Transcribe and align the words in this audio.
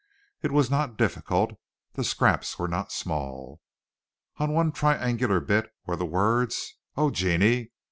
It 0.41 0.51
was 0.51 0.71
not 0.71 0.97
difficult; 0.97 1.51
the 1.93 2.03
scraps 2.03 2.57
were 2.57 2.67
not 2.67 2.91
small. 2.91 3.61
On 4.37 4.51
one 4.51 4.71
triangular 4.71 5.39
bit 5.39 5.69
were 5.85 5.95
the 5.95 6.07
words, 6.07 6.73
"Oh, 6.97 7.11
Genie!" 7.11 7.69